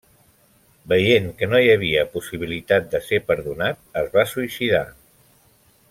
Veient 0.93 1.27
que 1.41 1.49
no 1.51 1.59
hi 1.65 1.69
havia 1.73 2.07
possibilitat 2.15 2.89
de 2.95 3.03
ser 3.11 3.21
perdonat 3.29 3.85
es 4.03 4.11
va 4.17 4.25
suïcidar. 4.35 4.85